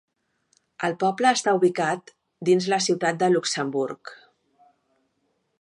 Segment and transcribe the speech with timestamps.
[0.87, 2.11] El poble està ubicat
[2.51, 4.15] dins la ciutat de Luxemburg.